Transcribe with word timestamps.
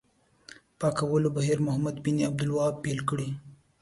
پاکولو 0.79 1.29
بهیر 1.37 1.59
محمد 1.67 1.95
بن 2.05 2.17
عبدالوهاب 2.29 2.75
پیل 2.83 2.99
کړی. 3.09 3.29